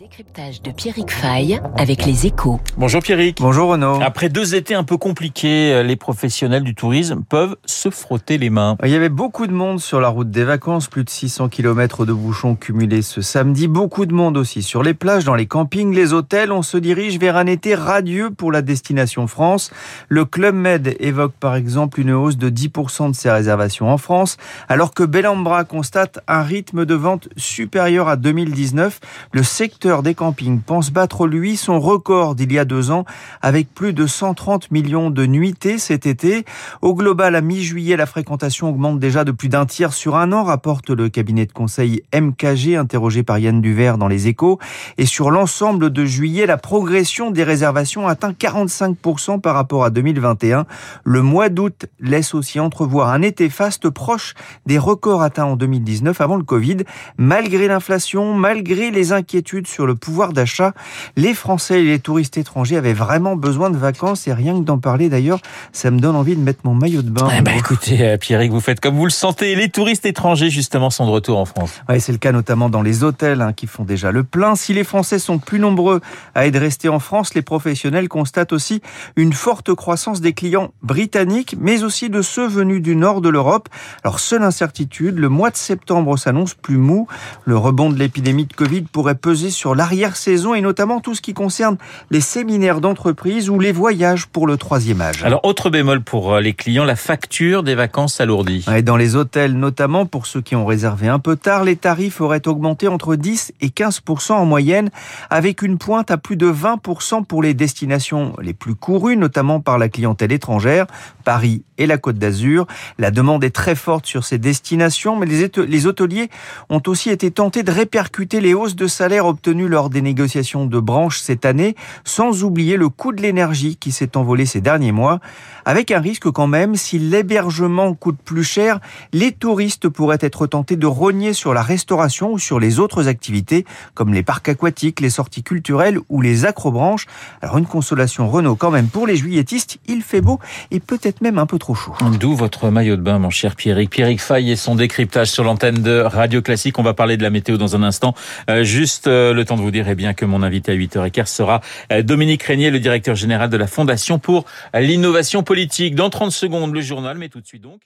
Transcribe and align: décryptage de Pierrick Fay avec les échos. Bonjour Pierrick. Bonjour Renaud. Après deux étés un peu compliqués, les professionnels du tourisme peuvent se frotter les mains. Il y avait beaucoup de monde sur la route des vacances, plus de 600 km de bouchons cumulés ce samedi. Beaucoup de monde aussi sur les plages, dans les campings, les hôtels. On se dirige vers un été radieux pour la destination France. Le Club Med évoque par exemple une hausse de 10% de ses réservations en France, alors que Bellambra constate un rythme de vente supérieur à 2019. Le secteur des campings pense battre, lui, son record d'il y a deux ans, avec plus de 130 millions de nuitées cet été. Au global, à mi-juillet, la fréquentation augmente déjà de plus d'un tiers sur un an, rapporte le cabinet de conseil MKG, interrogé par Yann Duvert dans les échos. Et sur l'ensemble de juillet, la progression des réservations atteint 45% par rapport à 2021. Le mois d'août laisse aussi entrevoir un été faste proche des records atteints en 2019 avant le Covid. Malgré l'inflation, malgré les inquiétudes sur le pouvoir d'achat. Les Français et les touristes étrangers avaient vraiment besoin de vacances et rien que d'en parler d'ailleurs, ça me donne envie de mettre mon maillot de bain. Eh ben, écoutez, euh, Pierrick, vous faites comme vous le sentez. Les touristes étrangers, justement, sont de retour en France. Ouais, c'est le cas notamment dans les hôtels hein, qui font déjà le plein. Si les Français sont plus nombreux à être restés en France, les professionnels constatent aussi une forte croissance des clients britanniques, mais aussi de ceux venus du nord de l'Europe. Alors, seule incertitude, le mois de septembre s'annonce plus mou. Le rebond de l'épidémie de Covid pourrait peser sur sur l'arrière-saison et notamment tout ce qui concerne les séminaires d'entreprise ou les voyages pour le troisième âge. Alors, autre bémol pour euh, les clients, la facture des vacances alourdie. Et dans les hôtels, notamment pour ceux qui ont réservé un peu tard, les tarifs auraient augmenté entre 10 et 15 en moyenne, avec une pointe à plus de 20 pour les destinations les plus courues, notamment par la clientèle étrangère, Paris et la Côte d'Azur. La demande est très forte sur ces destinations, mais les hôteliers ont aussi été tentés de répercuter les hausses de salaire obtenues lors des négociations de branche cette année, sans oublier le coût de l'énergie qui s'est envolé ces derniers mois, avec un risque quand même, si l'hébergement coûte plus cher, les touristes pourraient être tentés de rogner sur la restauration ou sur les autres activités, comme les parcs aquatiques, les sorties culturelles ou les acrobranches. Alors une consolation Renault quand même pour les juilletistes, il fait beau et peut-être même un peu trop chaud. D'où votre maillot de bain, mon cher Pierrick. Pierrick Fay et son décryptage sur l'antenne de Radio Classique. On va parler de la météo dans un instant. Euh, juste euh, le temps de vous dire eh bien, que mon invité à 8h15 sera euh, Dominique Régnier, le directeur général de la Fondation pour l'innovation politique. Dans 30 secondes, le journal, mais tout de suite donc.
décryptage 0.00 0.60
de 0.60 0.72
Pierrick 0.72 1.12
Fay 1.12 1.60
avec 1.76 2.04
les 2.04 2.26
échos. 2.26 2.58
Bonjour 2.76 3.00
Pierrick. 3.00 3.38
Bonjour 3.40 3.68
Renaud. 3.68 4.00
Après 4.02 4.28
deux 4.28 4.56
étés 4.56 4.74
un 4.74 4.82
peu 4.82 4.96
compliqués, 4.96 5.84
les 5.84 5.94
professionnels 5.94 6.64
du 6.64 6.74
tourisme 6.74 7.22
peuvent 7.22 7.54
se 7.64 7.90
frotter 7.90 8.36
les 8.36 8.50
mains. 8.50 8.76
Il 8.82 8.90
y 8.90 8.96
avait 8.96 9.08
beaucoup 9.08 9.46
de 9.46 9.52
monde 9.52 9.78
sur 9.78 10.00
la 10.00 10.08
route 10.08 10.30
des 10.30 10.42
vacances, 10.42 10.88
plus 10.88 11.04
de 11.04 11.10
600 11.10 11.48
km 11.48 12.06
de 12.06 12.12
bouchons 12.12 12.56
cumulés 12.56 13.02
ce 13.02 13.20
samedi. 13.20 13.68
Beaucoup 13.68 14.04
de 14.04 14.12
monde 14.12 14.36
aussi 14.36 14.62
sur 14.64 14.82
les 14.82 14.94
plages, 14.94 15.24
dans 15.24 15.36
les 15.36 15.46
campings, 15.46 15.94
les 15.94 16.12
hôtels. 16.12 16.50
On 16.50 16.62
se 16.62 16.76
dirige 16.76 17.20
vers 17.20 17.36
un 17.36 17.46
été 17.46 17.76
radieux 17.76 18.30
pour 18.30 18.50
la 18.50 18.62
destination 18.62 19.28
France. 19.28 19.70
Le 20.08 20.24
Club 20.24 20.56
Med 20.56 20.96
évoque 20.98 21.34
par 21.38 21.54
exemple 21.54 22.00
une 22.00 22.10
hausse 22.10 22.36
de 22.36 22.50
10% 22.50 23.10
de 23.10 23.14
ses 23.14 23.30
réservations 23.30 23.88
en 23.88 23.98
France, 23.98 24.38
alors 24.68 24.92
que 24.92 25.04
Bellambra 25.04 25.62
constate 25.62 26.18
un 26.26 26.42
rythme 26.42 26.84
de 26.84 26.94
vente 26.94 27.28
supérieur 27.36 28.08
à 28.08 28.16
2019. 28.16 28.98
Le 29.30 29.44
secteur 29.44 29.83
des 29.84 30.14
campings 30.14 30.60
pense 30.60 30.90
battre, 30.90 31.26
lui, 31.26 31.58
son 31.58 31.78
record 31.78 32.34
d'il 32.34 32.52
y 32.52 32.58
a 32.58 32.64
deux 32.64 32.90
ans, 32.90 33.04
avec 33.42 33.72
plus 33.72 33.92
de 33.92 34.06
130 34.06 34.70
millions 34.70 35.10
de 35.10 35.26
nuitées 35.26 35.76
cet 35.76 36.06
été. 36.06 36.46
Au 36.80 36.94
global, 36.94 37.34
à 37.36 37.42
mi-juillet, 37.42 37.96
la 37.96 38.06
fréquentation 38.06 38.70
augmente 38.70 38.98
déjà 38.98 39.24
de 39.24 39.30
plus 39.30 39.50
d'un 39.50 39.66
tiers 39.66 39.92
sur 39.92 40.16
un 40.16 40.32
an, 40.32 40.42
rapporte 40.42 40.88
le 40.88 41.10
cabinet 41.10 41.44
de 41.44 41.52
conseil 41.52 42.02
MKG, 42.14 42.76
interrogé 42.76 43.22
par 43.22 43.38
Yann 43.38 43.60
Duvert 43.60 43.98
dans 43.98 44.08
les 44.08 44.26
échos. 44.26 44.58
Et 44.96 45.04
sur 45.04 45.30
l'ensemble 45.30 45.90
de 45.90 46.04
juillet, 46.06 46.46
la 46.46 46.56
progression 46.56 47.30
des 47.30 47.44
réservations 47.44 48.08
atteint 48.08 48.32
45% 48.32 49.42
par 49.42 49.54
rapport 49.54 49.84
à 49.84 49.90
2021. 49.90 50.64
Le 51.04 51.20
mois 51.20 51.50
d'août 51.50 51.84
laisse 52.00 52.34
aussi 52.34 52.58
entrevoir 52.58 53.10
un 53.10 53.20
été 53.20 53.50
faste 53.50 53.90
proche 53.90 54.32
des 54.64 54.78
records 54.78 55.22
atteints 55.22 55.44
en 55.44 55.56
2019 55.56 56.18
avant 56.22 56.36
le 56.36 56.44
Covid. 56.44 56.78
Malgré 57.18 57.68
l'inflation, 57.68 58.32
malgré 58.32 58.90
les 58.90 59.12
inquiétudes 59.12 59.66
sur 59.74 59.86
le 59.86 59.96
pouvoir 59.96 60.32
d'achat. 60.32 60.72
Les 61.16 61.34
Français 61.34 61.82
et 61.82 61.84
les 61.84 61.98
touristes 61.98 62.38
étrangers 62.38 62.76
avaient 62.76 62.92
vraiment 62.92 63.34
besoin 63.34 63.70
de 63.70 63.76
vacances 63.76 64.28
et 64.28 64.32
rien 64.32 64.54
que 64.54 64.64
d'en 64.64 64.78
parler 64.78 65.08
d'ailleurs, 65.08 65.40
ça 65.72 65.90
me 65.90 65.98
donne 65.98 66.14
envie 66.14 66.36
de 66.36 66.40
mettre 66.40 66.60
mon 66.62 66.74
maillot 66.74 67.02
de 67.02 67.10
bain. 67.10 67.28
Eh 67.36 67.42
ben, 67.42 67.56
écoutez, 67.58 68.00
euh, 68.06 68.16
Pierrick, 68.16 68.52
vous 68.52 68.60
faites 68.60 68.78
comme 68.78 68.94
vous 68.94 69.04
le 69.04 69.10
sentez. 69.10 69.56
Les 69.56 69.68
touristes 69.68 70.06
étrangers, 70.06 70.48
justement, 70.48 70.90
sont 70.90 71.06
de 71.06 71.10
retour 71.10 71.38
en 71.38 71.44
France. 71.44 71.72
Ouais, 71.88 71.98
c'est 71.98 72.12
le 72.12 72.18
cas 72.18 72.30
notamment 72.30 72.68
dans 72.68 72.82
les 72.82 73.02
hôtels 73.02 73.40
hein, 73.40 73.52
qui 73.52 73.66
font 73.66 73.82
déjà 73.82 74.12
le 74.12 74.22
plein. 74.22 74.54
Si 74.54 74.74
les 74.74 74.84
Français 74.84 75.18
sont 75.18 75.38
plus 75.38 75.58
nombreux 75.58 76.00
à 76.36 76.46
être 76.46 76.58
restés 76.58 76.88
en 76.88 77.00
France, 77.00 77.34
les 77.34 77.42
professionnels 77.42 78.08
constatent 78.08 78.52
aussi 78.52 78.80
une 79.16 79.32
forte 79.32 79.74
croissance 79.74 80.20
des 80.20 80.34
clients 80.34 80.72
britanniques, 80.84 81.56
mais 81.58 81.82
aussi 81.82 82.10
de 82.10 82.22
ceux 82.22 82.46
venus 82.46 82.80
du 82.80 82.94
nord 82.94 83.20
de 83.20 83.28
l'Europe. 83.28 83.68
Alors, 84.04 84.20
seule 84.20 84.44
incertitude, 84.44 85.18
le 85.18 85.28
mois 85.28 85.50
de 85.50 85.56
septembre 85.56 86.16
s'annonce 86.16 86.54
plus 86.54 86.76
mou. 86.76 87.08
Le 87.44 87.56
rebond 87.56 87.90
de 87.90 87.98
l'épidémie 87.98 88.46
de 88.46 88.52
Covid 88.52 88.82
pourrait 88.82 89.16
peser 89.16 89.50
sur 89.50 89.63
sur 89.64 89.74
l'arrière-saison 89.74 90.52
et 90.52 90.60
notamment 90.60 91.00
tout 91.00 91.14
ce 91.14 91.22
qui 91.22 91.32
concerne 91.32 91.78
les 92.10 92.20
séminaires 92.20 92.82
d'entreprise 92.82 93.48
ou 93.48 93.58
les 93.58 93.72
voyages 93.72 94.26
pour 94.26 94.46
le 94.46 94.58
troisième 94.58 95.00
âge. 95.00 95.24
Alors, 95.24 95.40
autre 95.42 95.70
bémol 95.70 96.02
pour 96.02 96.34
euh, 96.34 96.40
les 96.42 96.52
clients, 96.52 96.84
la 96.84 96.96
facture 96.96 97.62
des 97.62 97.74
vacances 97.74 98.20
alourdie. 98.20 98.66
Et 98.76 98.82
dans 98.82 98.98
les 98.98 99.16
hôtels, 99.16 99.54
notamment 99.54 100.04
pour 100.04 100.26
ceux 100.26 100.42
qui 100.42 100.54
ont 100.54 100.66
réservé 100.66 101.08
un 101.08 101.18
peu 101.18 101.36
tard, 101.36 101.64
les 101.64 101.76
tarifs 101.76 102.20
auraient 102.20 102.46
augmenté 102.46 102.88
entre 102.88 103.16
10 103.16 103.54
et 103.62 103.70
15 103.70 104.02
en 104.28 104.44
moyenne, 104.44 104.90
avec 105.30 105.62
une 105.62 105.78
pointe 105.78 106.10
à 106.10 106.18
plus 106.18 106.36
de 106.36 106.46
20 106.46 106.82
pour 107.26 107.42
les 107.42 107.54
destinations 107.54 108.36
les 108.42 108.52
plus 108.52 108.74
courues, 108.74 109.16
notamment 109.16 109.60
par 109.60 109.78
la 109.78 109.88
clientèle 109.88 110.32
étrangère, 110.32 110.86
Paris 111.24 111.62
et 111.78 111.86
la 111.86 111.96
Côte 111.96 112.18
d'Azur. 112.18 112.66
La 112.98 113.10
demande 113.10 113.42
est 113.44 113.54
très 113.54 113.74
forte 113.74 114.04
sur 114.04 114.24
ces 114.24 114.36
destinations, 114.36 115.16
mais 115.16 115.24
les 115.24 115.86
hôteliers 115.86 116.28
ont 116.68 116.82
aussi 116.86 117.08
été 117.08 117.30
tentés 117.30 117.62
de 117.62 117.70
répercuter 117.70 118.42
les 118.42 118.52
hausses 118.52 118.76
de 118.76 118.86
salaire 118.86 119.24
obtenues 119.24 119.53
lors 119.62 119.90
des 119.90 120.02
négociations 120.02 120.66
de 120.66 120.80
branche 120.80 121.20
cette 121.20 121.44
année, 121.44 121.76
sans 122.04 122.44
oublier 122.44 122.76
le 122.76 122.88
coût 122.88 123.12
de 123.12 123.22
l'énergie 123.22 123.76
qui 123.76 123.92
s'est 123.92 124.16
envolé 124.16 124.46
ces 124.46 124.60
derniers 124.60 124.92
mois, 124.92 125.20
avec 125.64 125.90
un 125.90 126.00
risque 126.00 126.30
quand 126.30 126.46
même, 126.46 126.76
si 126.76 126.98
l'hébergement 126.98 127.94
coûte 127.94 128.18
plus 128.22 128.44
cher, 128.44 128.80
les 129.12 129.32
touristes 129.32 129.88
pourraient 129.88 130.18
être 130.20 130.46
tentés 130.46 130.76
de 130.76 130.86
rogner 130.86 131.32
sur 131.32 131.54
la 131.54 131.62
restauration 131.62 132.32
ou 132.32 132.38
sur 132.38 132.60
les 132.60 132.80
autres 132.80 133.08
activités, 133.08 133.64
comme 133.94 134.12
les 134.12 134.22
parcs 134.22 134.48
aquatiques, 134.48 135.00
les 135.00 135.10
sorties 135.10 135.42
culturelles 135.42 135.98
ou 136.08 136.20
les 136.20 136.44
acrobranches. 136.44 137.06
Alors 137.40 137.58
une 137.58 137.66
consolation 137.66 138.28
Renault 138.28 138.56
quand 138.56 138.70
même 138.70 138.88
pour 138.88 139.06
les 139.06 139.16
juilletistes, 139.16 139.78
il 139.86 140.02
fait 140.02 140.20
beau 140.20 140.38
et 140.70 140.80
peut-être 140.80 141.20
même 141.20 141.38
un 141.38 141.46
peu 141.46 141.58
trop 141.58 141.74
chaud. 141.74 141.94
D'où 142.18 142.34
votre 142.34 142.70
maillot 142.70 142.96
de 142.96 143.02
bain, 143.02 143.18
mon 143.18 143.30
cher 143.30 143.56
Pierrick. 143.56 143.90
Pierrick 143.90 144.20
Fay 144.20 144.50
et 144.50 144.56
son 144.56 144.74
décryptage 144.74 145.30
sur 145.30 145.44
l'antenne 145.44 145.82
de 145.82 146.00
Radio 146.00 146.42
Classique. 146.42 146.78
On 146.78 146.82
va 146.82 146.94
parler 146.94 147.16
de 147.16 147.22
la 147.22 147.30
météo 147.30 147.56
dans 147.56 147.76
un 147.76 147.82
instant. 147.82 148.14
Euh, 148.48 148.64
juste 148.64 149.06
euh, 149.06 149.33
le 149.34 149.44
temps 149.44 149.56
de 149.56 149.62
vous 149.62 149.70
dire 149.70 149.88
eh 149.88 149.94
bien, 149.94 150.14
que 150.14 150.24
mon 150.24 150.42
invité 150.42 150.72
à 150.72 150.74
8h15 150.74 151.26
sera 151.26 151.60
euh, 151.92 152.02
Dominique 152.02 152.42
Régnier, 152.42 152.70
le 152.70 152.80
directeur 152.80 153.14
général 153.14 153.50
de 153.50 153.56
la 153.56 153.66
Fondation 153.66 154.18
pour 154.18 154.44
l'innovation 154.74 155.42
politique. 155.42 155.94
Dans 155.94 156.10
30 156.10 156.32
secondes, 156.32 156.72
le 156.72 156.80
journal, 156.80 157.18
mais 157.18 157.28
tout 157.28 157.40
de 157.40 157.46
suite 157.46 157.62
donc. 157.62 157.80